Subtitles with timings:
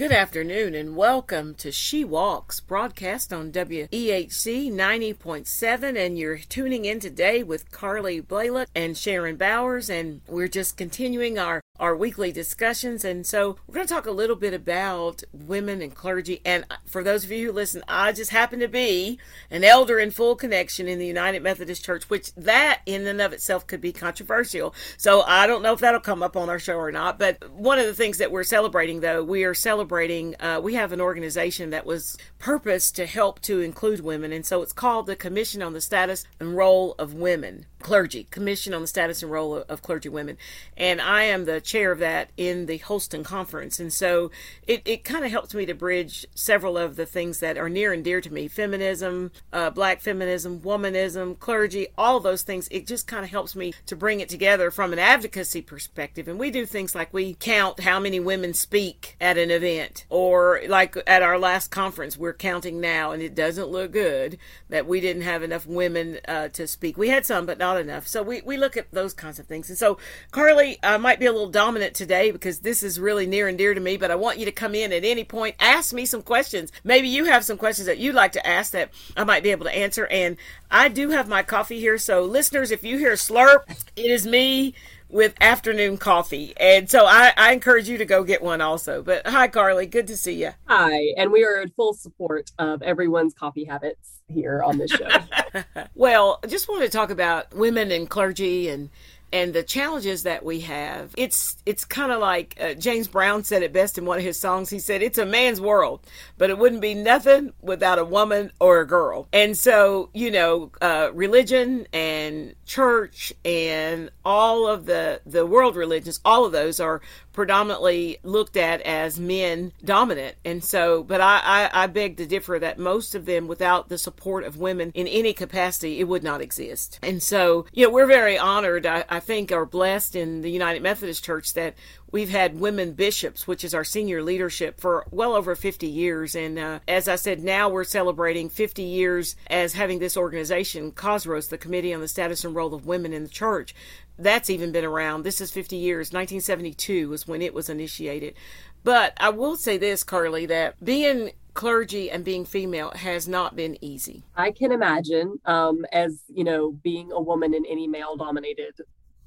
[0.00, 6.06] Good afternoon and welcome to She Walks, broadcast on WEHC 90.7.
[6.06, 11.38] And you're tuning in today with Carleigh Blaylock and Sharon Bowers, and we're just continuing
[11.38, 13.04] our our weekly discussions.
[13.04, 16.42] And so we're going to talk a little bit about women and clergy.
[16.44, 19.18] And for those of you who listen, I just happen to be
[19.50, 23.32] an elder in full connection in the United Methodist Church, which that in and of
[23.32, 24.74] itself could be controversial.
[24.98, 27.18] So I don't know if that'll come up on our show or not.
[27.18, 30.92] But one of the things that we're celebrating, though, we are celebrating, uh, we have
[30.92, 34.32] an organization that was purposed to help to include women.
[34.32, 38.74] And so it's called the Commission on the Status and Role of Women clergy commission
[38.74, 40.36] on the status and role of, of, clergy women
[40.76, 43.78] and i am the chair of that in the holston conference.
[43.78, 44.32] And so
[44.66, 47.92] it, it kind of helps me to bridge several of the things that are near
[47.92, 48.48] and dear to me.
[48.48, 52.66] Feminism uh, black feminism womanism clergy all those things.
[52.72, 56.26] It just kind of helps me to bring it together from an advocacy perspective.
[56.26, 60.62] And we do things like we count how many women speak at an event or
[60.68, 65.00] like at our last conference we're counting now and it doesn't look good that we
[65.00, 66.98] didn't have enough women uh, to speak.
[66.98, 68.08] We had some but not enough.
[68.08, 69.68] So we, we look at those kinds of things.
[69.68, 69.98] And so
[70.32, 73.74] Carleigh uh, might be a little dominant today because this is really near and dear
[73.74, 76.22] to me, but I want you to come in at any point, ask me some
[76.22, 76.72] questions.
[76.84, 79.66] Maybe you have some questions that you'd like to ask that I might be able
[79.66, 80.06] to answer.
[80.06, 80.38] And
[80.70, 81.98] I do have my coffee here.
[81.98, 84.72] So listeners, if you hear slurp, it is me
[85.10, 86.54] with afternoon coffee.
[86.58, 89.02] And so I, I, encourage you to go get one also.
[89.02, 89.90] But hi, Carleigh.
[89.90, 90.52] Good to see you.
[90.66, 91.12] Hi.
[91.18, 95.08] And we are in full support of everyone's coffee habits here on this show.
[95.94, 98.88] well, I just want to talk about women and clergy and
[99.32, 101.14] and the challenges that we have.
[101.16, 104.38] It's it's kind of like uh, James Brown said it best in one of his
[104.38, 104.70] songs.
[104.70, 106.00] He said, "It's a man's world,
[106.38, 110.72] but it wouldn't be nothing without a woman or a girl." And so, you know,
[110.80, 117.00] uh, religion and church and all of the the world religions, all of those are
[117.32, 120.36] predominantly looked at as men dominant.
[120.44, 123.98] And so, but I, I, I beg to differ that most of them, without the
[123.98, 126.98] support of women in any capacity, it would not exist.
[127.02, 130.82] And so, you know, we're very honored, I, I think, are blessed in the United
[130.82, 131.74] Methodist Church that
[132.12, 136.34] We've had women bishops, which is our senior leadership, for well over 50 years.
[136.34, 141.48] And uh, as I said, now we're celebrating 50 years as having this organization, COSROW,
[141.48, 143.74] the Committee on the Status and Role of Women in the Church.
[144.18, 145.22] That's even been around.
[145.22, 146.08] This is 50 years.
[146.08, 148.34] 1972 was when it was initiated.
[148.82, 153.82] But I will say this, Carleigh, that being clergy and being female has not been
[153.84, 154.24] easy.
[154.34, 158.74] I can imagine, um, as you know, being a woman in any male dominated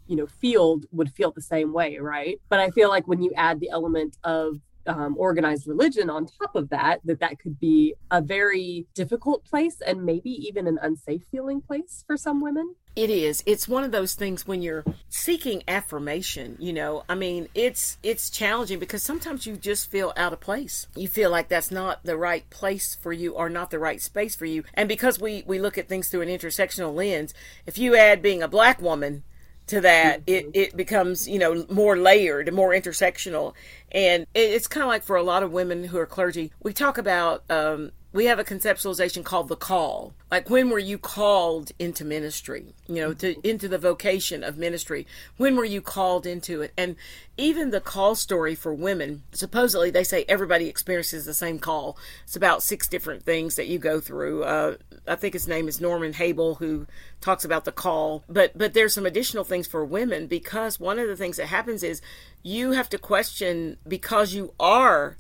[0.07, 2.39] you know field would feel the same way right?
[2.49, 6.55] But i feel like when you add the element of um, organized religion on top
[6.55, 11.23] of that that that could be a very difficult place and maybe even an unsafe
[11.31, 12.75] feeling place for some women.
[12.95, 13.43] It is.
[13.47, 17.03] It's one of those things when you're seeking affirmation you know?
[17.07, 20.87] I mean it's it's challenging because sometimes you just feel out of place.
[20.95, 24.35] You feel like that's not the right place for you or not the right space
[24.35, 24.63] for you.
[24.73, 27.33] And because we we look at things through an intersectional lens
[27.65, 29.23] if you add being a black woman
[29.67, 33.53] to that it, it becomes you know more layered and more intersectional.
[33.91, 36.73] And it, it's kind of like for a lot of women who are clergy we
[36.73, 40.13] talk about um, we have a conceptualization called the call.
[40.29, 42.75] Like when were you called into ministry?
[42.87, 45.07] You know to into the vocation of ministry.
[45.37, 46.71] When were you called into it?
[46.77, 46.95] And
[47.37, 51.97] even the call story for women supposedly they say everybody experiences the same call.
[52.23, 54.43] It's about six different things that you go through.
[54.43, 54.75] Uh,
[55.07, 56.85] i think his name is Norman Habel who
[57.19, 58.23] talks about the call.
[58.29, 61.81] But but there's some additional things for women because one of the things that happens
[61.81, 62.01] is
[62.43, 65.17] you have to question because you are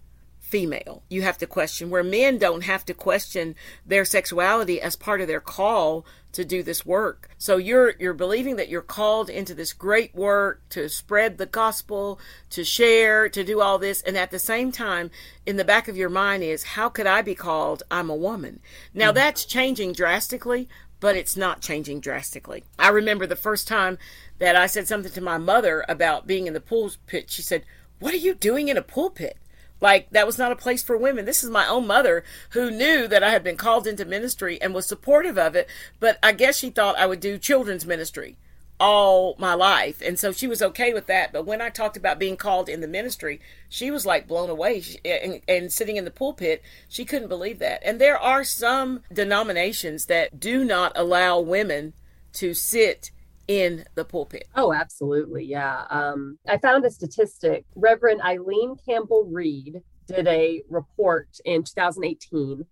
[0.53, 1.01] female.
[1.09, 5.27] You have to question where men don't have to question their sexuality as part of
[5.27, 7.31] their call to do this work.
[7.39, 12.19] So you're you're believing that you're called into this great work to spread the gospel,
[12.51, 15.09] to share, to do all this and at the same time
[15.43, 18.59] in the back of your mind is how could I be called I'm a woman.
[18.93, 19.15] Now mm-hmm.
[19.15, 20.69] that's changing drastically,
[20.99, 22.63] but it's not changing drastically.
[22.77, 23.97] I remember the first time
[24.37, 27.31] that I said something to my mother about being in the pulpit.
[27.31, 27.63] She said,
[27.97, 29.37] "What are you doing in a pulpit?"
[29.83, 31.25] Like that was not a place for women.
[31.25, 34.73] This is my own mother who knew that I had been called into ministry and
[34.73, 35.67] was supportive of it,
[35.99, 38.37] but I guess she thought I would do children's ministry
[38.79, 40.01] all my life.
[40.01, 41.33] And so she was okay with that.
[41.33, 44.79] But when I talked about being called in the ministry, she was like blown away.
[44.79, 47.81] She, and, and, sitting in the pulpit, she couldn't believe that.
[47.83, 51.91] And there are some denominations that do not allow women
[52.33, 53.11] to sit
[53.53, 54.47] in the pulpit.
[54.55, 55.45] Oh, absolutely.
[55.45, 55.85] Yeah.
[55.89, 57.65] Um, I found a statistic.
[57.75, 62.65] Reverend Eileen Campbell Reed did a report in 2018.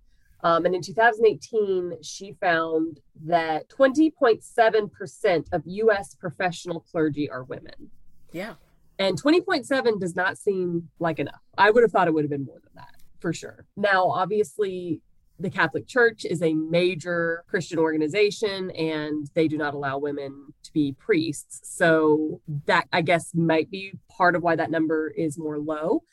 [0.44, 6.16] Um, and in 2018, she found that 20.7% of U.S.
[6.16, 7.92] professional clergy are women.
[8.32, 8.56] Yeah.
[8.98, 11.42] And 20.7 does not seem like enough.
[11.58, 13.66] I would have thought it would have been more than that for sure.
[13.78, 15.02] Now, obviously,
[15.42, 20.74] the Catholic Church is a major Christian organization and they do not allow women to
[20.74, 21.62] be priests.
[21.64, 26.04] So that I guess might be part of why that number is more low.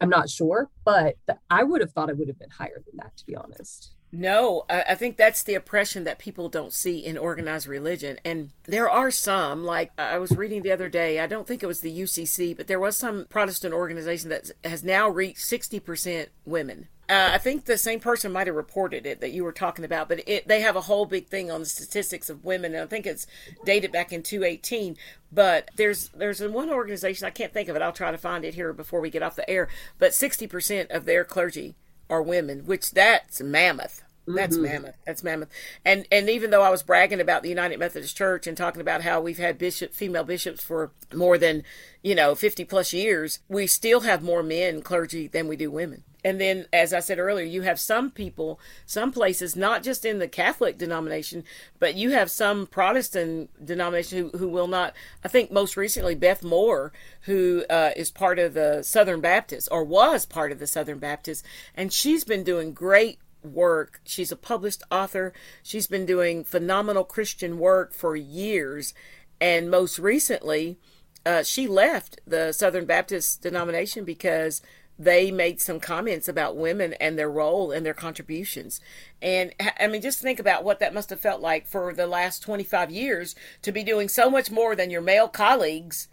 [0.00, 1.16] I'm not sure, but
[1.50, 3.94] I would have thought it would have been higher than that, to be honest.
[4.16, 8.20] No, I think that's the oppression that people don't see in organized religion.
[8.24, 11.66] And there are some, like I was reading the other day, I don't think it
[11.66, 16.86] was the UCC, but there was some Protestant organization that has now reached 60% women.
[17.08, 20.08] Uh, I think the same person might have reported it that you were talking about,
[20.08, 22.86] but it, they have a whole big thing on the statistics of women, and I
[22.86, 23.26] think it's
[23.64, 24.96] dated back in 2018.
[25.32, 27.82] But there's there's one organization I can't think of it.
[27.82, 29.68] I'll try to find it here before we get off the air.
[29.98, 31.74] But 60% of their clergy
[32.08, 34.03] are women, which that's mammoth.
[34.26, 34.64] That's mm-hmm.
[34.64, 34.96] mammoth.
[35.04, 35.50] That's mammoth.
[35.84, 39.02] And and even though I was bragging about the United Methodist Church and talking about
[39.02, 41.62] how we've had bishop female bishops for more than,
[42.02, 46.04] you know, 50 plus years, we still have more men clergy than we do women.
[46.24, 50.18] And then, as I said earlier, you have some people, some places, not just in
[50.18, 51.44] the Catholic denomination,
[51.78, 54.94] but you have some Protestant denomination who, who will not.
[55.22, 56.92] I think most recently, Beth Moore,
[57.22, 61.44] who uh, is part of the Southern Baptist or was part of the Southern Baptist,
[61.76, 64.00] and she's been doing great work.
[64.04, 65.32] She's a published author.
[65.62, 68.94] She's been doing phenomenal Christian work for years.
[69.40, 70.78] And most recently,
[71.26, 74.62] uh, she left the Southern Baptist denomination because
[74.98, 78.80] they made some comments about women and their role and their contributions.
[79.20, 82.42] And I mean, just think about what that must have felt like for the last
[82.42, 86.08] 25 years to be doing so much more than your male colleagues,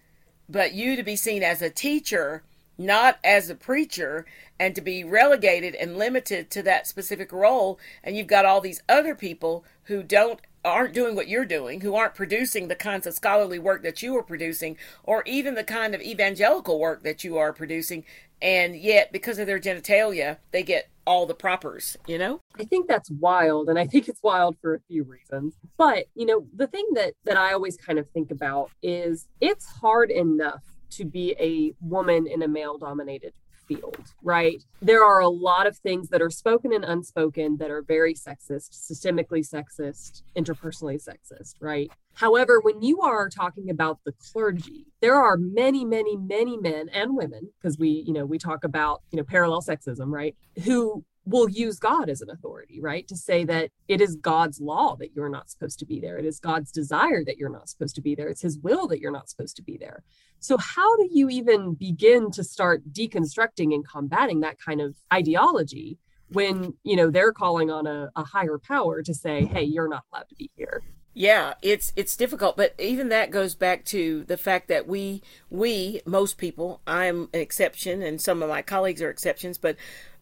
[0.49, 2.43] but you to be seen as a teacher,
[2.85, 4.25] not as a preacher,
[4.59, 7.79] and to be relegated and limited to that specific role.
[8.03, 11.95] And you've got all these other people who don't aren't doing what you're doing, who
[11.95, 15.95] aren't producing the kinds of scholarly work that you are producing, or even the kind
[15.95, 18.05] of evangelical work that you are producing,
[18.41, 22.87] and yet because of their genitalia they get all the propers you know i think
[22.87, 26.67] that's wild and i think it's wild for a few reasons but you know the
[26.67, 31.35] thing that that i always kind of think about is it's hard enough to be
[31.39, 33.33] a woman in a male dominated
[33.67, 34.63] field, right?
[34.81, 38.71] There are a lot of things that are spoken and unspoken that are very sexist,
[38.71, 41.89] systemically sexist, interpersonally sexist, right?
[42.13, 47.15] However, when you are talking about the clergy, there are many, many, many men and
[47.15, 50.35] women, because we, you know, we talk about, you know, parallel sexism, right?
[50.65, 53.07] Who will use God as an authority, right?
[53.07, 56.17] To say that it is God's law that you're not supposed to be there.
[56.17, 58.27] It is God's desire that you're not supposed to be there.
[58.27, 60.03] It's his will that you're not supposed to be there.
[60.39, 65.99] So how do you even begin to start deconstructing and combating that kind of ideology
[66.29, 70.03] when, you know, they're calling on a, a higher power to say, "Hey, you're not
[70.11, 70.81] allowed to be here."
[71.13, 76.01] Yeah, it's it's difficult, but even that goes back to the fact that we we
[76.05, 79.75] most people, I'm an exception and some of my colleagues are exceptions, but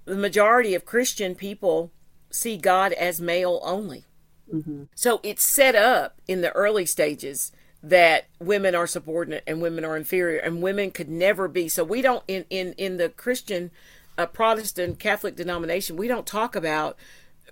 [0.09, 1.91] the majority of Christian people
[2.31, 4.05] see God as male only.
[4.53, 4.83] Mm-hmm.
[4.95, 7.51] So it's set up in the early stages
[7.81, 11.69] that women are subordinate and women are inferior and women could never be.
[11.69, 13.71] So we don't in in in the Christian
[14.17, 16.97] uh, Protestant Catholic denomination we don't talk about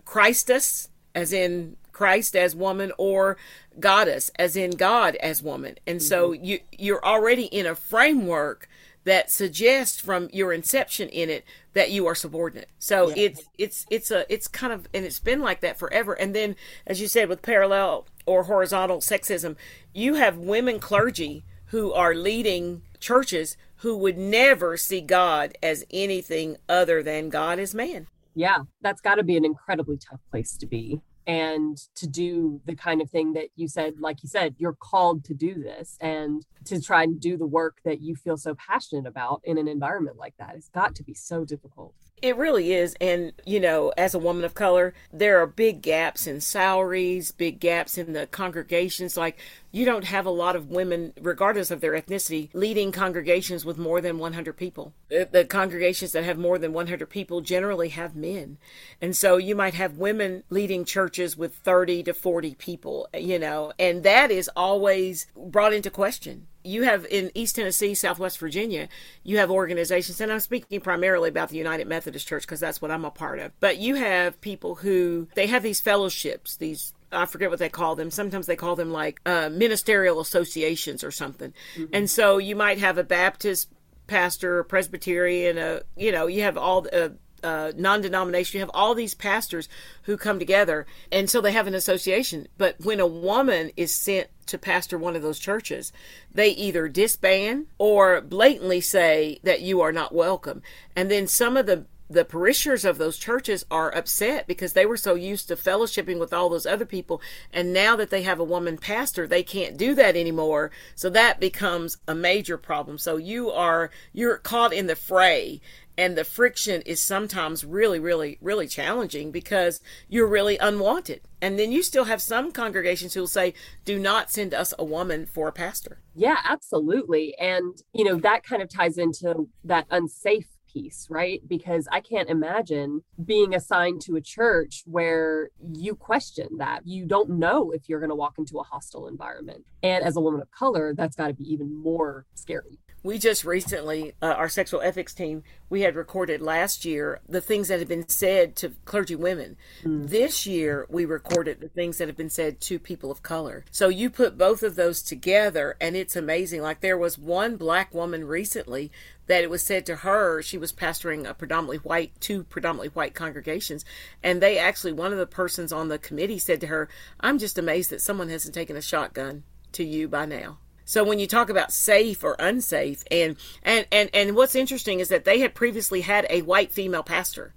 [0.04, 3.38] Christus as in Christ as woman or
[3.80, 5.76] goddess as in God as woman.
[5.86, 6.08] And mm-hmm.
[6.08, 8.68] so you you're already in a framework
[9.08, 12.68] that suggests from your inception in it that you are subordinate.
[12.78, 13.16] So yeah.
[13.24, 16.14] it's it's it's a it's kind of and it's been like that forever.
[16.14, 19.56] And then as you said with parallel or horizontal sexism,
[19.94, 26.58] you have women clergy who are leading churches who would never see God as anything
[26.68, 28.08] other than God as man.
[28.36, 32.76] Yeah, that's got to be an incredibly tough place to be and to do the
[32.76, 36.46] kind of thing that you said like you said you're called to do this and
[36.66, 40.18] to try and do the work that you feel so passionate about in an environment
[40.18, 42.96] like that it's got to be so difficult it really is.
[43.00, 47.60] And, you know, as a woman of color, there are big gaps in salaries, big
[47.60, 49.18] gaps in the congregations.
[49.18, 49.38] Like,
[49.78, 54.02] you don't have a lot of women, regardless of their ethnicity, leading congregations with more
[54.02, 54.92] than 100 people.
[55.10, 58.58] The, congregations that have more than 100 people generally have men.
[59.00, 63.72] And so you might have women leading churches with 30 to 40 people, you know,
[63.78, 68.90] and that is always brought into question you have in East Tennessee, Southwest Virginia,
[69.24, 72.92] you have organizations, and I'm speaking primarily about the United Methodist Church because that's what
[72.92, 73.58] I'm a part of.
[73.62, 77.96] But you have people who they have these fellowships, these I forget what they call
[77.96, 78.12] them.
[78.12, 81.54] Sometimes they call them like uh, ministerial associations or something.
[81.76, 81.94] Mm-hmm.
[81.94, 83.70] And so you might have a Baptist
[84.08, 87.10] pastor, a Presbyterian, a you know, you have all uh,
[87.44, 88.58] uh, non-denomination.
[88.58, 89.70] You have all these pastors
[90.04, 92.48] who come together, and so they have an association.
[92.58, 95.92] But when a woman is sent to pastor one of those churches,
[96.34, 100.62] they either disband or blatantly say that you are not welcome.
[100.96, 104.98] And then some of the the parishioners of those churches are upset because they were
[104.98, 107.22] so used to fellowshipping with all those other people.
[107.52, 110.72] And now that they have a woman pastor they can't do that anymore.
[110.96, 112.98] So that becomes a major problem.
[112.98, 115.62] So you are you're caught in the fray.
[116.00, 121.22] And the friction is sometimes really really really challenging because you're really unwanted.
[121.42, 124.86] And then you still have some congregations who will say do not send us a
[124.86, 126.00] woman for a pastor.
[126.16, 127.36] Yeah absolutely.
[127.38, 132.30] And you know that kind of ties into that unsafe piece right because i can't
[132.30, 138.00] imagine being assigned to a church where you question that you don't know if you're
[138.00, 141.28] going to walk into a hostile environment and as a woman of color that's got
[141.28, 145.96] to be even more scary we just recently, uh, our sexual ethics team, we had
[145.96, 149.56] recorded last year the things that have been said to clergy women.
[149.84, 150.10] Mm.
[150.10, 153.64] This year, we recorded the things that have been said to people of color.
[153.72, 156.62] So you put both of those together, and it's amazing.
[156.62, 158.92] Like there was one black woman recently
[159.28, 163.14] that it was said to her she was pastoring a predominantly white two predominantly white
[163.14, 163.86] congregations
[164.24, 167.58] and they actually one of the persons on the committee said to her i'm just
[167.58, 170.58] amazed that someone hasn't taken a shotgun to you by now
[170.88, 175.10] so when you talk about safe or unsafe, and and and and what's interesting is
[175.10, 177.54] that they had previously had a white female pastor.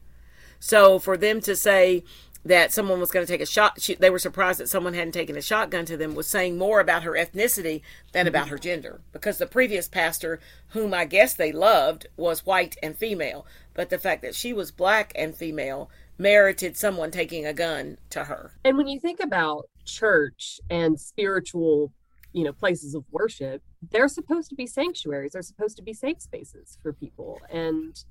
[0.59, 2.03] So for them to say
[2.45, 5.13] that someone was going to take a shot, she, they were surprised that someone hadn't
[5.13, 7.83] taken a shotgun to them, was saying more about her ethnicity
[8.13, 9.01] than about her gender.
[9.13, 13.99] Because the previous pastor, whom I guess they loved, was white and female, but the
[13.99, 18.53] fact that she was black and female merited someone taking a gun to her.
[18.65, 21.93] And when you think about church and spiritual
[22.33, 26.21] you know places of worship they're supposed to be sanctuaries they're supposed to be safe
[26.21, 28.05] spaces for people and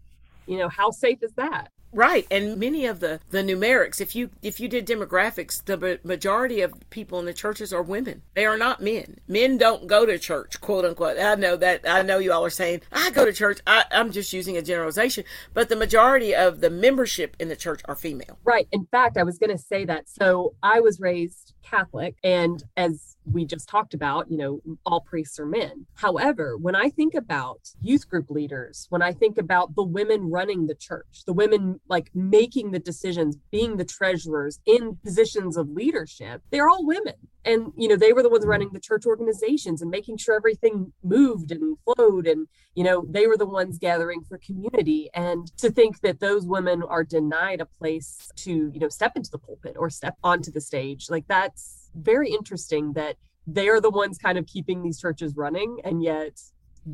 [0.45, 4.29] you know how safe is that Right, and many of the the numerics, if you
[4.41, 8.21] if you did demographics, the majority of people in the churches are women.
[8.35, 9.19] They are not men.
[9.27, 11.17] Men don't go to church, quote unquote.
[11.19, 11.81] I know that.
[11.87, 13.59] I know you all are saying I go to church.
[13.65, 17.81] I, I'm just using a generalization, but the majority of the membership in the church
[17.85, 18.37] are female.
[18.43, 18.67] Right.
[18.71, 20.07] In fact, I was going to say that.
[20.07, 25.39] So I was raised Catholic, and as we just talked about, you know, all priests
[25.39, 25.85] are men.
[25.95, 30.67] However, when I think about youth group leaders, when I think about the women running
[30.67, 36.41] the church, the women like making the decisions, being the treasurers in positions of leadership,
[36.51, 37.13] they're all women.
[37.45, 38.49] And, you know, they were the ones mm-hmm.
[38.49, 42.27] running the church organizations and making sure everything moved and flowed.
[42.27, 45.09] And, you know, they were the ones gathering for community.
[45.13, 49.31] And to think that those women are denied a place to, you know, step into
[49.31, 53.15] the pulpit or step onto the stage, like that's very interesting that
[53.47, 55.79] they are the ones kind of keeping these churches running.
[55.83, 56.39] And yet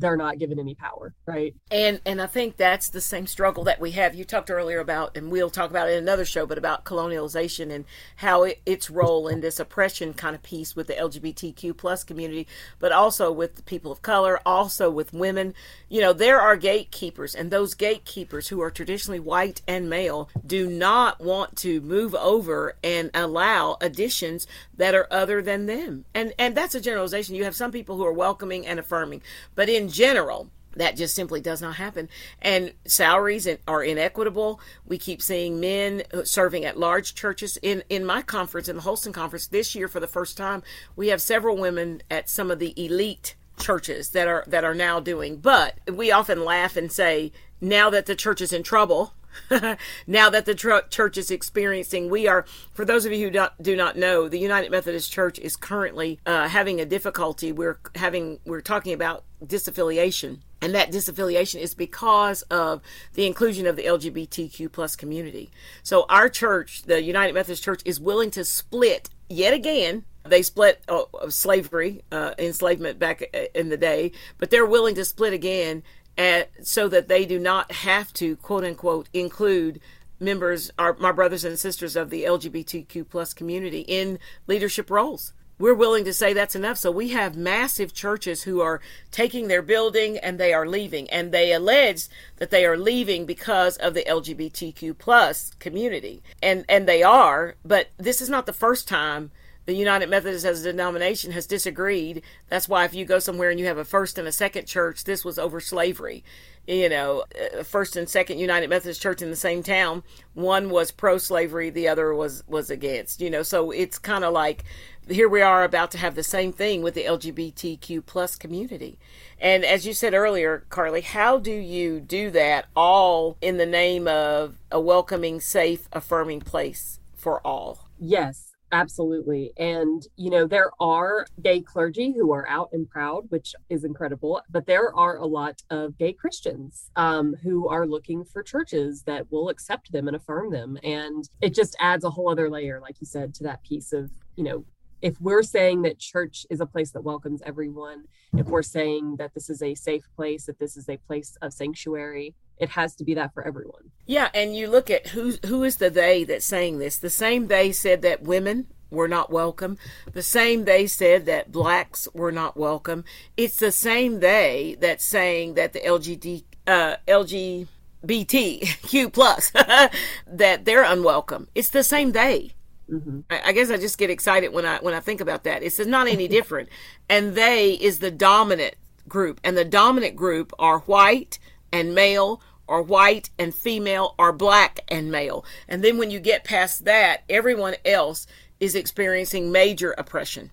[0.00, 1.54] they're not given any power right?
[1.70, 4.14] And and i think that's the same struggle that we have.
[4.14, 7.72] You talked earlier about and we'll talk about it in another show but about colonialization
[7.72, 7.84] and
[8.16, 12.46] how it, its role in this oppression kind of piece with the lgbtq plus community
[12.78, 15.54] but also with people of color also with women.
[15.88, 20.68] You know there are gatekeepers and those gatekeepers who are traditionally white and male do
[20.68, 26.04] not want to move over and allow additions that are other than them.
[26.14, 27.34] And and that's a generalization.
[27.34, 29.22] You have some people who are welcoming and affirming
[29.54, 32.08] but in general, that just simply does not happen.
[32.40, 34.60] And salaries are inequitable.
[34.86, 37.58] We keep seeing men serving at large churches.
[37.62, 40.62] In in my conference, in the Holston conference this year, for the first time,
[40.94, 45.00] we have several women at some of the elite churches that are that are now
[45.00, 45.38] doing.
[45.38, 49.14] But we often laugh and say, now that the church is in trouble,
[50.06, 53.46] now that the tr- church is experiencing, we are, for those of you who do,
[53.60, 57.52] do not know, the United Methodist Church is currently uh, having a difficulty.
[57.52, 60.38] We're having, we're talking about disaffiliation.
[60.60, 62.80] And that disaffiliation is because of
[63.14, 65.50] the inclusion of the LGBTQ plus community.
[65.82, 70.82] So our church, the United Methodist Church, is willing to split yet again they split
[70.88, 75.82] uh, slavery, uh, enslavement back uh, in the day, but they're willing to split again
[76.18, 79.80] at, so that they do not have to quote unquote include
[80.18, 85.32] members our my brothers and sisters of the LGBTQ plus community in leadership roles.
[85.58, 86.76] We're willing to say that's enough.
[86.76, 91.08] So we have massive churches who are taking their building and they are leaving.
[91.10, 96.22] And they allege that they are leaving because of the LGBTQ plus community.
[96.42, 99.30] And and they are, but this is not the first time
[99.66, 102.22] the United Methodist as a denomination has disagreed.
[102.48, 105.04] That's why if you go somewhere and you have a first and a second church,
[105.04, 106.22] this was over slavery.
[106.66, 107.24] You know,
[107.58, 110.02] uh, first and second United Methodist church in the same town,
[110.34, 113.20] one was pro slavery, the other was was against.
[113.20, 114.64] You know, so it's kind of like
[115.08, 118.98] here we are about to have the same thing with the LGBTQ plus community.
[119.40, 124.08] And as you said earlier, Carleigh, how do you do that all in the name
[124.08, 127.88] of a welcoming, safe, affirming place for all?
[127.98, 129.52] Yes Absolutely.
[129.56, 134.42] And, you know, there are gay clergy who are out and proud, which is incredible.
[134.50, 139.30] But there are a lot of gay Christians um, who are looking for churches that
[139.30, 140.78] will accept them and affirm them.
[140.82, 144.10] And it just adds a whole other layer, like you said, to that piece of,
[144.34, 144.64] you know,
[145.02, 148.04] if we're saying that church is a place that welcomes everyone,
[148.36, 151.52] if we're saying that this is a safe place, that this is a place of
[151.52, 153.90] sanctuary, it has to be that for everyone.
[154.06, 156.96] Yeah, and you look at who who is the they that's saying this.
[156.96, 159.78] The same they said that women were not welcome.
[160.12, 163.04] The same they said that blacks were not welcome.
[163.36, 169.50] It's the same they that's saying that the LGBT uh, LGBTQ plus
[170.26, 171.48] that they're unwelcome.
[171.54, 172.52] It's the same they.
[172.90, 173.20] Mm-hmm.
[173.30, 175.62] I, I, guess I just get excited when I when I think about that.
[175.62, 176.68] It's not any different,
[177.08, 178.76] and they is the dominant
[179.08, 181.38] group, and the dominant group are white
[181.72, 185.44] and male, or white and female, or black and male.
[185.68, 188.26] And then when you get past that, everyone else
[188.60, 190.52] is experiencing major oppression,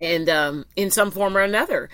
[0.00, 1.88] and um, in some form or another.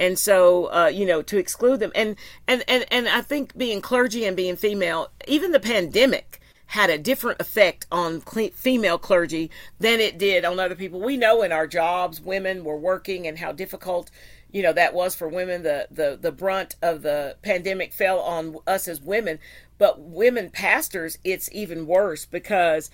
[0.00, 2.16] And so, uh, you know, to exclude them, and
[2.48, 6.98] and and and I think being clergy and being female, even the pandemic had a
[6.98, 11.00] different effect on female clergy than it did on other people.
[11.00, 14.10] We know in our jobs, women were working and how difficult,
[14.52, 15.62] you know, that was for women.
[15.62, 19.38] The, the, the brunt of the pandemic fell on us as women.
[19.78, 22.90] But women pastors, it's even worse because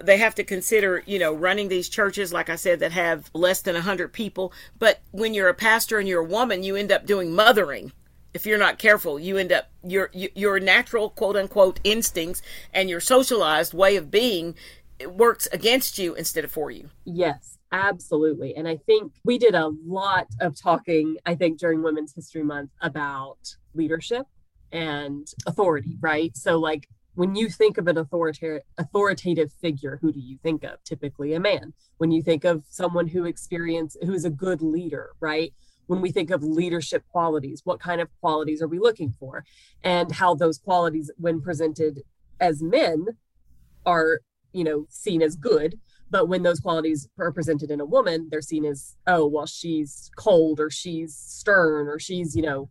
[0.00, 3.60] they have to consider, you know, running these churches, like I said, that have less
[3.60, 4.54] than 100 people.
[4.78, 7.92] But when you're a pastor and you're a woman, you end up doing mothering
[8.34, 12.42] if you're not careful, you end up your your natural quote unquote instincts
[12.72, 14.54] and your socialized way of being
[15.06, 16.90] works against you instead of for you.
[17.04, 18.54] Yes, absolutely.
[18.56, 22.70] And I think we did a lot of talking, I think, during Women's History Month
[22.80, 23.38] about
[23.74, 24.26] leadership
[24.72, 26.36] and authority, right?
[26.36, 30.82] So, like, when you think of an authoritative authoritative figure, who do you think of?
[30.84, 31.74] Typically, a man.
[31.98, 35.52] When you think of someone who experience who is a good leader, right?
[35.88, 39.44] When we think of leadership qualities what kind of qualities are we looking for?
[39.82, 42.02] And how those qualities when presented
[42.40, 43.06] as men
[43.84, 44.20] are
[44.52, 45.78] you know seen as good.
[46.10, 50.10] But when those qualities are presented in a woman they're seen as oh well she's
[50.16, 52.70] cold or she's stern or she's you know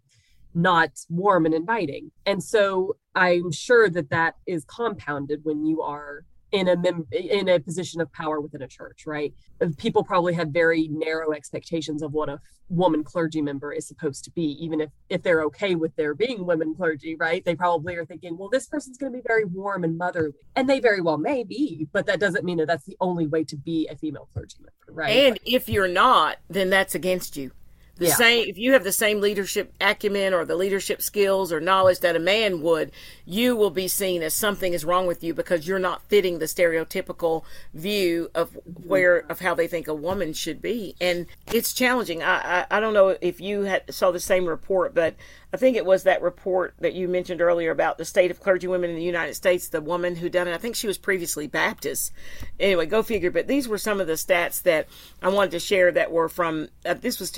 [0.53, 2.11] not warm and inviting.
[2.25, 6.23] And so i'm sure that that is compounded when you are
[6.57, 9.33] in a mem- in a position of power within a church right?
[9.77, 12.39] People probably have very narrow expectations of what a
[12.69, 16.45] woman clergy member is supposed to be even if if they're okay with there being
[16.45, 17.43] women clergy right?
[17.45, 20.33] They probably are thinking well this person's going to be very warm and motherly.
[20.55, 23.43] And they very well may be but that doesn't mean that that's the only way
[23.45, 25.15] to be a female clergy member right?
[25.15, 27.51] And if you're not then that's against you
[27.97, 28.15] the yeah.
[28.15, 32.15] same if you have the same leadership acumen or the leadership skills or knowledge that
[32.15, 32.91] a man would
[33.25, 36.45] you will be seen as something is wrong with you because you're not fitting the
[36.45, 42.21] stereotypical view of where of how they think a woman should be and it's challenging
[42.23, 45.15] i i, I don't know if you had, saw the same report but
[45.53, 48.67] I think it was that report that you mentioned earlier about the state of clergy
[48.67, 50.53] women in the United States, the woman who done it.
[50.53, 52.11] I think she was previously Baptist.
[52.59, 53.31] Anyway, go figure.
[53.31, 54.89] But these were some of the stats that
[55.21, 57.31] I wanted to share that were from, uh, this was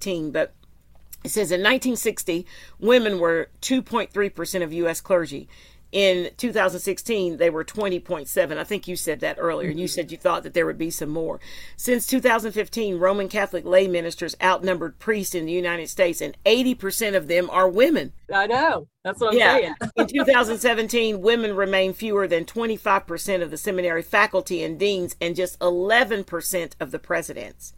[0.00, 0.54] 2018, but
[1.22, 2.46] it says in 1960,
[2.78, 5.00] women were 2.3% of U.S.
[5.00, 5.48] clergy
[5.92, 9.92] in 2016 they were 20.7 i think you said that earlier and you mm-hmm.
[9.92, 11.40] said you thought that there would be some more
[11.76, 17.26] since 2015 roman catholic lay ministers outnumbered priests in the united states and 80% of
[17.26, 19.56] them are women i know that's what i'm yeah.
[19.56, 25.34] saying in 2017 women remain fewer than 25% of the seminary faculty and deans and
[25.34, 27.74] just 11% of the presidents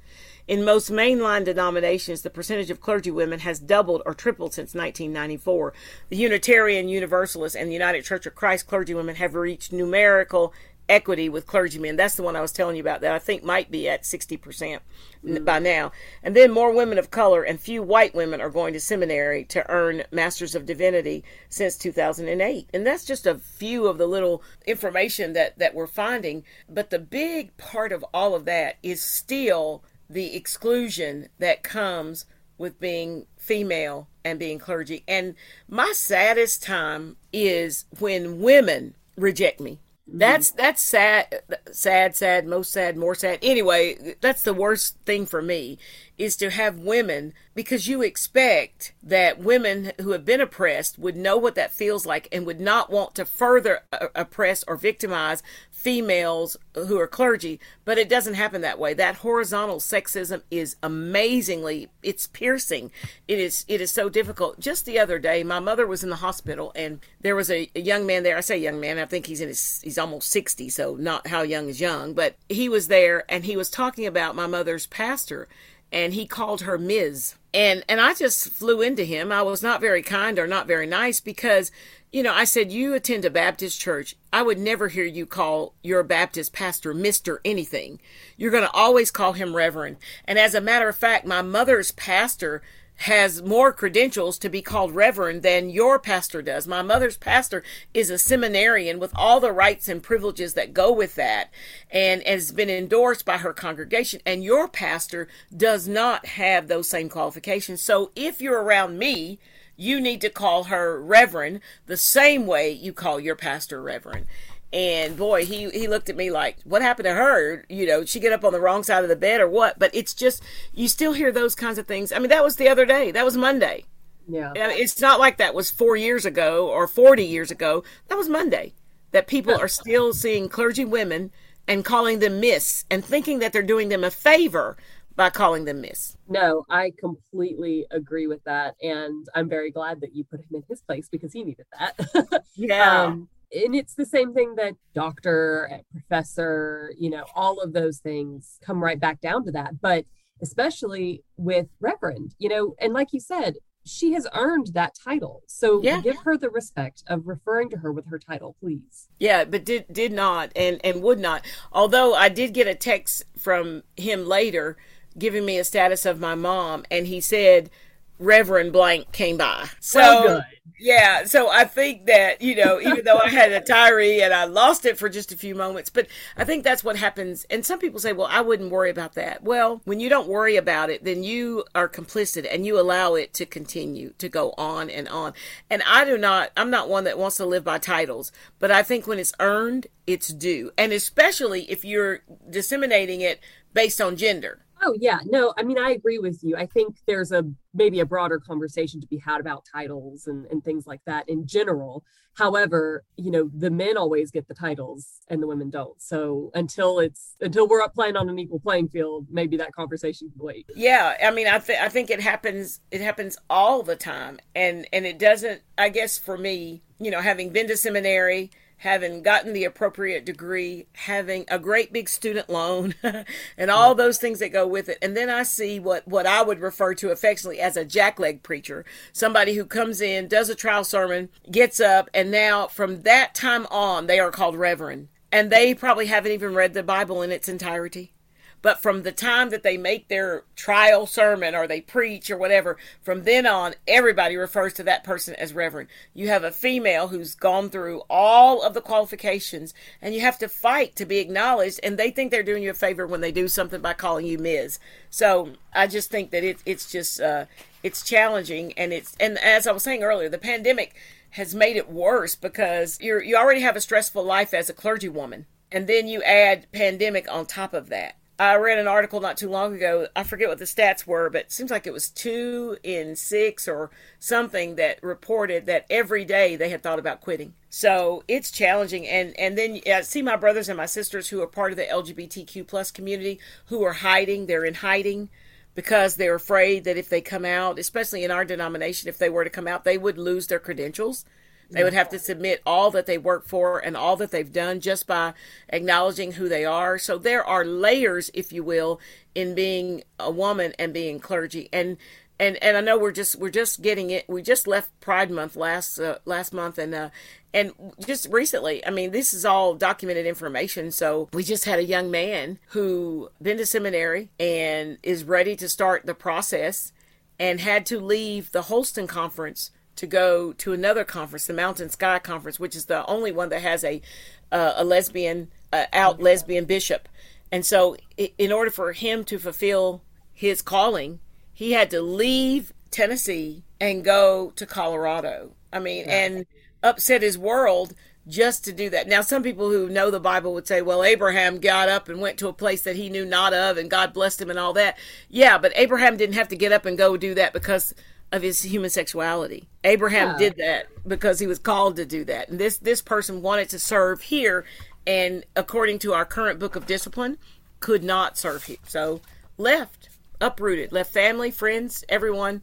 [0.48, 5.72] in most mainline denominations, the percentage of clergy women has doubled or tripled since 1994.
[6.08, 10.52] The Unitarian Universalist and the United Church of Christ clergy women have reached numerical
[10.88, 11.96] equity with clergymen.
[11.96, 14.80] That's the one I was telling you about that I think might be at 60%
[15.24, 15.44] mm.
[15.44, 15.92] by now.
[16.22, 19.68] And then more women of color and few white women are going to seminary to
[19.70, 22.68] earn Masters of Divinity since 2008.
[22.74, 26.44] And that's just a few of the little information that, that we're finding.
[26.68, 32.26] But the big part of all of that is still the exclusion that comes
[32.58, 35.02] with being female and being clergy.
[35.08, 35.34] And
[35.68, 39.80] my saddest time is when women reject me.
[40.08, 40.18] Mm-hmm.
[40.18, 43.38] That's that's sad, sad, sad, most sad, more sad.
[43.40, 45.78] Anyway, that's the worst thing for me
[46.18, 51.36] is to have women because you expect that women who have been oppressed would know
[51.36, 56.56] what that feels like and would not want to further uh, oppress or victimize females
[56.74, 58.94] who are clergy, but it doesn't happen that way.
[58.94, 62.90] That horizontal sexism is amazingly it's piercing.
[63.28, 64.60] It is it is so difficult.
[64.60, 67.80] Just the other day, my mother was in the hospital and there was a, a
[67.80, 68.36] young man there.
[68.36, 71.42] I say young man, I think he's in his he's almost 60, so not how
[71.42, 75.48] young is young, but he was there and he was talking about my mother's pastor
[75.92, 77.34] and he called her Ms.
[77.54, 79.30] And and I just flew into him.
[79.30, 81.70] I was not very kind or not very nice because
[82.12, 84.16] you know, I said, You attend a Baptist church.
[84.32, 87.38] I would never hear you call your Baptist pastor Mr.
[87.44, 88.00] anything.
[88.36, 89.96] You're going to always call him Reverend.
[90.26, 92.62] And as a matter of fact, my mother's pastor
[92.96, 96.68] has more credentials to be called Reverend than your pastor does.
[96.68, 101.14] My mother's pastor is a seminarian with all the rights and privileges that go with
[101.14, 101.50] that
[101.90, 104.20] and has been endorsed by her congregation.
[104.26, 107.80] And your pastor does not have those same qualifications.
[107.80, 109.40] So if you're around me,
[109.76, 114.26] you need to call her Reverend the same way you call your pastor Reverend.
[114.72, 117.64] And boy, he he looked at me like, "What happened to her?
[117.68, 119.90] You know, she get up on the wrong side of the bed or what?" But
[119.94, 122.10] it's just you still hear those kinds of things.
[122.10, 123.10] I mean, that was the other day.
[123.10, 123.84] That was Monday.
[124.26, 124.52] Yeah.
[124.54, 127.84] It's not like that was four years ago or forty years ago.
[128.08, 128.72] That was Monday.
[129.10, 131.32] That people are still seeing clergy women
[131.68, 134.76] and calling them Miss and thinking that they're doing them a favor
[135.16, 136.16] by calling them Miss.
[136.28, 138.74] No, I completely agree with that.
[138.82, 142.44] And I'm very glad that you put him in his place because he needed that.
[142.56, 143.04] yeah.
[143.04, 148.58] Um, and it's the same thing that doctor, professor, you know, all of those things
[148.62, 149.80] come right back down to that.
[149.80, 150.06] But
[150.40, 155.42] especially with Reverend, you know, and like you said, she has earned that title.
[155.46, 156.00] So yeah.
[156.00, 159.08] give her the respect of referring to her with her title, please.
[159.18, 161.44] Yeah, but did did not and and would not.
[161.72, 164.76] Although I did get a text from him later
[165.18, 167.70] giving me a status of my mom, and he said
[168.18, 169.68] Reverend Blank came by.
[169.80, 170.44] So well,
[170.78, 174.44] yeah, so I think that you know, even though I had a tiree and I
[174.44, 177.44] lost it for just a few moments, but I think that's what happens.
[177.50, 180.56] And some people say, "Well, I wouldn't worry about that." Well, when you don't worry
[180.56, 184.88] about it, then you are complicit and you allow it to continue to go on
[184.88, 185.34] and on.
[185.68, 186.50] And I do not.
[186.56, 189.88] I'm not one that wants to live by titles, but I think when it's earned,
[190.06, 193.40] it's due, and especially if you're disseminating it
[193.74, 196.56] based on gender Oh yeah, no, I mean I agree with you.
[196.56, 200.62] I think there's a maybe a broader conversation to be had about titles and, and
[200.64, 202.04] things like that in general.
[202.34, 206.00] However, you know, the men always get the titles and the women don't.
[206.00, 210.30] So until it's until we're up playing on an equal playing field, maybe that conversation
[210.30, 210.66] can wait.
[210.74, 214.38] Yeah, I mean I think I think it happens it happens all the time.
[214.54, 218.50] And and it doesn't I guess for me, you know, having been to seminary
[218.82, 222.92] having gotten the appropriate degree, having a great big student loan,
[223.56, 223.96] and all mm.
[223.96, 224.98] those things that go with it.
[225.00, 228.84] And then I see what, what I would refer to affectionately as a jackleg preacher,
[229.12, 233.66] somebody who comes in, does a trial sermon, gets up, and now from that time
[233.66, 235.06] on, they are called reverend.
[235.30, 238.14] And they probably haven't even read the Bible in its entirety.
[238.62, 242.78] But from the time that they make their trial sermon or they preach or whatever,
[243.02, 245.88] from then on, everybody refers to that person as Reverend.
[246.14, 250.48] You have a female who's gone through all of the qualifications and you have to
[250.48, 251.80] fight to be acknowledged.
[251.82, 254.38] And they think they're doing you a favor when they do something by calling you
[254.38, 254.78] Ms.
[255.10, 257.46] So I just think that it, it's just, uh,
[257.82, 258.72] it's challenging.
[258.74, 260.94] And it's, and as I was saying earlier, the pandemic
[261.30, 265.46] has made it worse because you're, you already have a stressful life as a clergywoman.
[265.72, 269.48] And then you add pandemic on top of that I read an article not too
[269.48, 270.08] long ago.
[270.16, 273.68] I forget what the stats were, but it seems like it was two in six
[273.68, 277.54] or something that reported that every day they had thought about quitting.
[277.70, 279.06] So it's challenging.
[279.06, 281.84] And and then I see my brothers and my sisters who are part of the
[281.84, 284.46] LGBTQ plus community who are hiding.
[284.46, 285.28] They're in hiding
[285.76, 289.44] because they're afraid that if they come out, especially in our denomination, if they were
[289.44, 291.24] to come out, they would lose their credentials
[291.72, 294.80] they would have to submit all that they work for and all that they've done
[294.80, 295.34] just by
[295.68, 296.98] acknowledging who they are.
[296.98, 299.00] So there are layers, if you will,
[299.34, 301.68] in being a woman and being clergy.
[301.72, 301.96] And
[302.38, 304.28] and and I know we're just we're just getting it.
[304.28, 307.10] We just left Pride Month last uh, last month, and uh,
[307.54, 307.72] and
[308.04, 308.84] just recently.
[308.84, 310.90] I mean, this is all documented information.
[310.90, 315.68] So we just had a young man who been to seminary and is ready to
[315.68, 316.92] start the process,
[317.38, 319.70] and had to leave the Holston conference
[320.02, 323.62] to go to another conference, the Mountain Sky Conference, which is the only one that
[323.62, 324.02] has a
[324.50, 327.08] uh, a lesbian uh, out lesbian bishop.
[327.52, 331.20] And so, in order for him to fulfill his calling,
[331.54, 335.52] he had to leave Tennessee and go to Colorado.
[335.72, 336.24] I mean, yeah.
[336.24, 336.46] and
[336.82, 337.94] upset his world
[338.26, 339.06] just to do that.
[339.06, 342.38] Now, some people who know the Bible would say, well, Abraham got up and went
[342.38, 344.98] to a place that he knew not of and God blessed him and all that.
[345.28, 347.94] Yeah, but Abraham didn't have to get up and go do that because
[348.32, 349.68] of his human sexuality.
[349.84, 350.38] Abraham yeah.
[350.38, 352.48] did that because he was called to do that.
[352.48, 354.64] And this this person wanted to serve here
[355.06, 357.38] and according to our current book of discipline
[357.80, 358.78] could not serve here.
[358.86, 359.20] So
[359.58, 360.08] left,
[360.40, 362.62] uprooted, left family, friends, everyone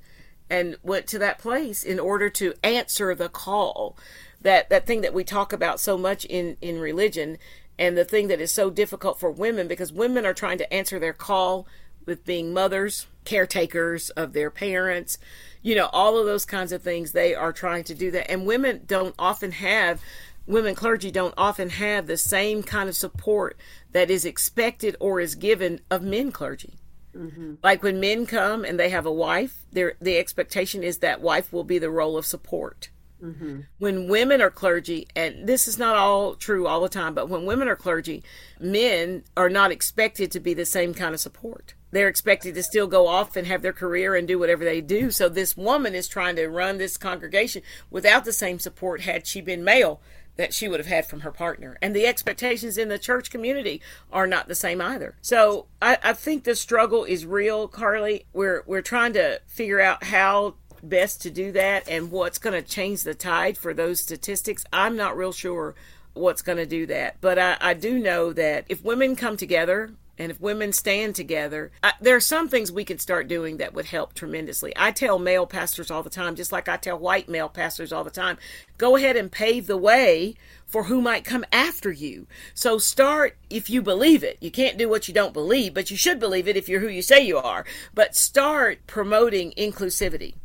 [0.49, 3.95] and went to that place in order to answer the call.
[4.41, 7.37] That that thing that we talk about so much in in religion
[7.77, 10.97] and the thing that is so difficult for women because women are trying to answer
[10.99, 11.67] their call
[12.05, 15.17] with being mothers, caretakers of their parents,
[15.61, 17.11] you know, all of those kinds of things.
[17.11, 18.29] They are trying to do that.
[18.31, 20.01] And women don't often have,
[20.45, 23.57] women clergy don't often have the same kind of support
[23.91, 26.75] that is expected or is given of men clergy.
[27.15, 27.55] Mm-hmm.
[27.63, 31.51] Like when men come and they have a wife, their the expectation is that wife
[31.51, 32.89] will be the role of support.
[33.21, 33.61] Mm-hmm.
[33.79, 37.45] When women are clergy, and this is not all true all the time, but when
[37.45, 38.23] women are clergy,
[38.59, 42.87] men are not expected to be the same kind of support they're expected to still
[42.87, 45.11] go off and have their career and do whatever they do.
[45.11, 49.41] So this woman is trying to run this congregation without the same support had she
[49.41, 50.01] been male
[50.35, 51.77] that she would have had from her partner.
[51.81, 55.15] And the expectations in the church community are not the same either.
[55.19, 58.21] So I, I think the struggle is real, Carleigh.
[58.31, 62.67] We're we're trying to figure out how best to do that and what's going to
[62.67, 64.63] change the tide for those statistics.
[64.71, 65.75] I'm not real sure
[66.13, 67.17] what's going to do that.
[67.19, 71.71] But I, I do know that if women come together and if women stand together,
[71.81, 74.73] I, there are some things we could start doing that would help tremendously.
[74.75, 78.03] I tell male pastors all the time, just like I tell white male pastors all
[78.03, 78.37] the time,
[78.77, 80.35] go ahead and pave the way
[80.67, 82.27] for who might come after you.
[82.53, 84.37] So start if you believe it.
[84.41, 86.89] You can't do what you don't believe, but you should believe it if you're who
[86.89, 87.65] you say you are.
[87.95, 90.35] But start promoting inclusivity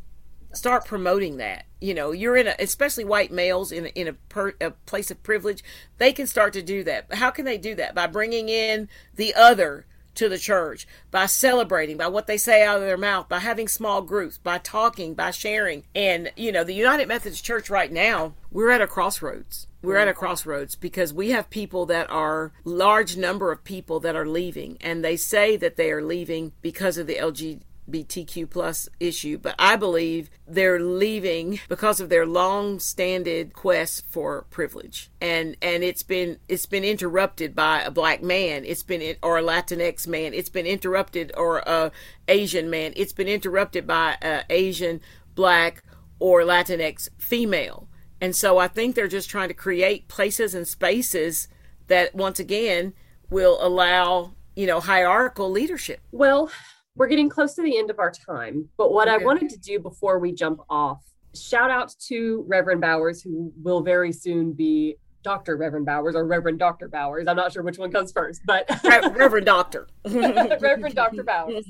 [0.56, 1.66] start promoting that.
[1.80, 5.10] You know, you're in a, especially white males in a, in a, per, a place
[5.10, 5.62] of privilege,
[5.98, 7.14] they can start to do that.
[7.14, 7.94] How can they do that?
[7.94, 12.76] By bringing in the other to the church, by celebrating, by what they say out
[12.76, 15.84] of their mouth, by having small groups, by talking, by sharing.
[15.94, 19.66] And, you know, the United Methodist Church right now, we're at a crossroads.
[19.82, 20.20] We're at a mm-hmm.
[20.20, 25.04] crossroads because we have people that are large number of people that are leaving and
[25.04, 29.76] they say that they are leaving because of the LGBT LGBTQ plus issue, but I
[29.76, 36.66] believe they're leaving because of their long-standing quest for privilege, and and it's been it's
[36.66, 41.32] been interrupted by a black man, it's been or a Latinx man, it's been interrupted
[41.36, 41.90] or a
[42.28, 45.00] Asian man, it's been interrupted by a Asian,
[45.34, 45.82] black,
[46.18, 47.88] or Latinx female,
[48.20, 51.48] and so I think they're just trying to create places and spaces
[51.88, 52.94] that once again
[53.30, 56.00] will allow you know hierarchical leadership.
[56.10, 56.50] Well
[56.96, 59.22] we're getting close to the end of our time, but what okay.
[59.22, 61.02] I wanted to do before we jump off,
[61.34, 65.56] shout out to Reverend Bowers, who will very soon be Dr.
[65.56, 66.88] Reverend Bowers or Reverend Dr.
[66.88, 67.26] Bowers.
[67.26, 69.88] I'm not sure which one comes first, but Reverend Doctor.
[70.04, 71.24] Reverend Dr.
[71.24, 71.66] Bowers.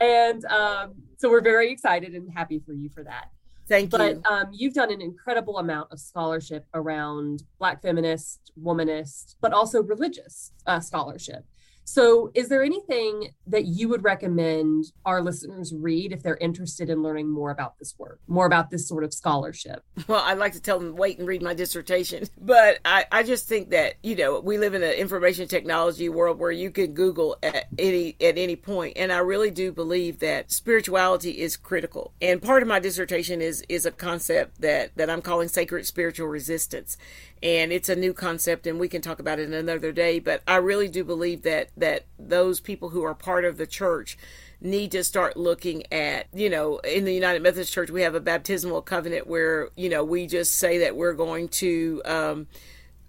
[0.00, 3.30] And um, so we're very excited and happy for you for that.
[3.66, 4.20] Thank but, you.
[4.22, 9.82] But um, you've done an incredible amount of scholarship around Black feminist, womanist, but also
[9.82, 11.46] religious uh, scholarship.
[11.84, 17.02] So, is there anything that you would recommend our listeners read if they're interested in
[17.02, 19.82] learning more about this work, more about this sort of scholarship?
[20.08, 23.48] Well, I'd like to tell them wait and read my dissertation, but I, I just
[23.48, 27.36] think that you know we live in an information technology world where you can Google
[27.42, 32.12] at any at any point, and I really do believe that spirituality is critical.
[32.20, 36.26] And part of my dissertation is is a concept that that I'm calling sacred spiritual
[36.26, 36.96] resistance,
[37.42, 40.56] and it's a new concept and we can talk about it another day but i
[40.56, 44.16] really do believe that that those people who are part of the church
[44.60, 48.20] need to start looking at you know in the united methodist church we have a
[48.20, 52.46] baptismal covenant where you know we just say that we're going to um,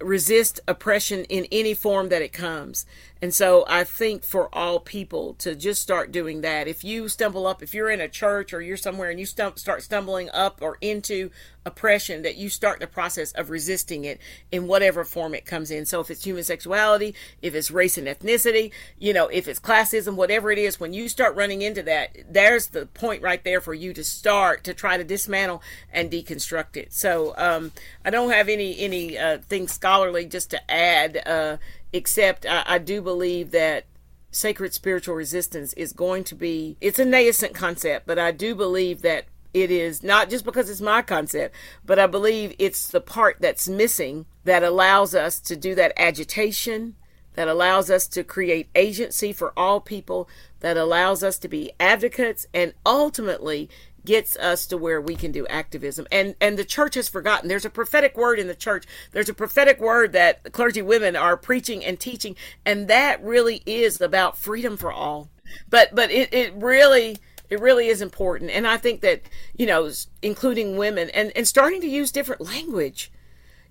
[0.00, 2.84] resist oppression in any form that it comes
[3.24, 6.68] and so I think for all people to just start doing that.
[6.68, 9.58] If you stumble up, if you're in a church or you're somewhere and you start
[9.82, 11.30] stumbling up or into
[11.66, 15.86] oppression, that you start the process of resisting it in whatever form it comes in.
[15.86, 20.14] So if it's human sexuality, if it's race and ethnicity, you know, if it's classism,
[20.14, 23.74] whatever it is, when you start running into that, there's the point right there for
[23.74, 26.92] you to start to try to dismantle and deconstruct it.
[26.92, 27.72] So um,
[28.04, 31.22] I don't have any any uh, things scholarly just to add.
[31.26, 31.56] Uh,
[31.92, 33.86] except I, I do believe that
[34.30, 39.00] sacred spiritual resistance is going to be it's a nascent concept but i do believe
[39.02, 41.54] that it is not just because it's my concept
[41.86, 46.94] but i believe it's the part that's missing that allows us to do that agitation
[47.34, 50.28] that allows us to create agency for all people
[50.60, 53.68] that allows us to be advocates and ultimately
[54.04, 56.06] gets us to where we can do activism.
[56.12, 57.48] And and the church has forgotten.
[57.48, 58.84] There's a prophetic word in the church.
[59.12, 64.00] There's a prophetic word that clergy women are preaching and teaching, and that really is
[64.00, 65.30] about freedom for all.
[65.68, 67.18] But but it, it really
[67.50, 68.50] it really is important.
[68.50, 69.22] And I think that,
[69.56, 69.90] you know,
[70.22, 73.12] including women and, and starting to use different language.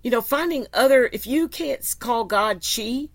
[0.03, 3.09] You know, finding other if you can't call God she,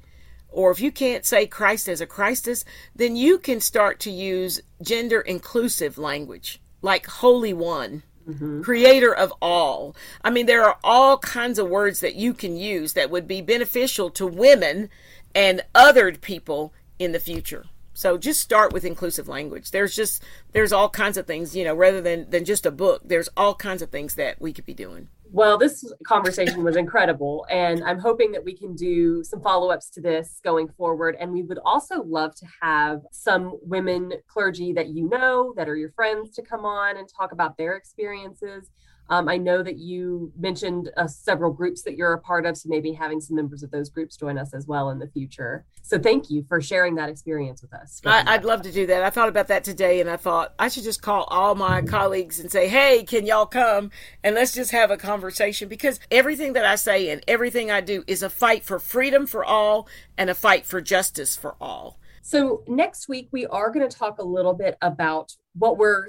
[0.48, 2.64] or if you can't say Christ as a Christus,
[2.96, 8.62] then you can start to use gender inclusive language like Holy One, mm-hmm.
[8.62, 9.94] Creator of all.
[10.24, 13.42] I mean, there are all kinds of words that you can use that would be
[13.42, 14.88] beneficial to women
[15.34, 17.66] and othered people in the future.
[17.98, 19.72] So just start with inclusive language.
[19.72, 23.02] There's just there's all kinds of things, you know, rather than than just a book.
[23.04, 25.08] There's all kinds of things that we could be doing.
[25.32, 27.44] Well, this conversation was incredible.
[27.50, 31.16] And I'm hoping that we can do some follow ups to this going forward.
[31.18, 35.76] And we would also love to have some women clergy that you know, that are
[35.76, 38.70] your friends, to come on and talk about their experiences.
[39.10, 42.68] Um, I know that you mentioned uh, several groups that you're a part of, so
[42.68, 45.64] maybe having some members of those groups join us as well in the future.
[45.82, 48.00] So thank you for sharing that experience with us.
[48.04, 49.02] I, would love to do that.
[49.02, 52.38] I thought about that today, and I thought I should just call all my colleagues
[52.38, 53.90] and say, "Hey, can y'all come
[54.22, 58.04] and let's just have a conversation?" Because everything that I say and everything I do
[58.06, 61.98] is a fight for freedom for all and a fight for justice for all.
[62.20, 66.08] So next week we are going to talk a little bit about what we're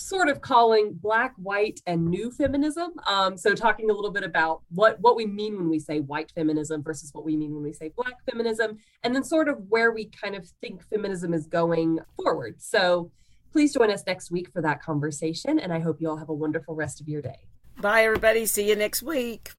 [0.00, 2.92] sort of calling black, white, and new feminism.
[3.06, 6.32] Um, so talking a little bit about what what we mean when we say white
[6.34, 9.92] feminism versus what we mean when we say black feminism, and then sort of where
[9.92, 12.60] we kind of think feminism is going forward.
[12.60, 13.10] So
[13.52, 16.34] please join us next week for that conversation, and I hope you all have a
[16.34, 17.38] wonderful rest of your day.
[17.80, 18.46] Bye, everybody.
[18.46, 19.52] See you next week.